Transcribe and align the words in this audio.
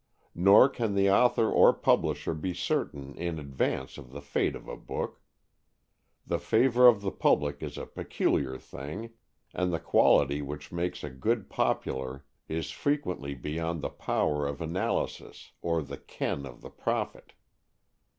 Nor 0.33 0.67
can 0.67 0.95
the 0.95 1.11
author 1.11 1.51
or 1.51 1.71
publisher 1.73 2.33
be 2.33 2.55
certain 2.55 3.15
in 3.19 3.37
advance 3.37 3.99
of 3.99 4.09
the 4.09 4.19
fate 4.23 4.55
of 4.55 4.67
a 4.67 4.75
book. 4.75 5.21
The 6.25 6.39
favor 6.39 6.87
of 6.87 7.01
the 7.01 7.11
public 7.11 7.61
is 7.61 7.77
a 7.77 7.85
peculiar 7.85 8.57
thing, 8.57 9.11
and 9.53 9.71
the 9.71 9.79
quality 9.79 10.41
which 10.41 10.71
makes 10.71 11.03
a 11.03 11.09
book 11.11 11.49
popular 11.49 12.25
is 12.47 12.71
frequently 12.71 13.35
beyond 13.35 13.83
the 13.83 13.89
power 13.89 14.47
of 14.47 14.59
analysis 14.59 15.51
or 15.61 15.83
the 15.83 15.97
ken 15.97 16.47
of 16.47 16.61
the 16.61 16.71
prophet. 16.71 17.33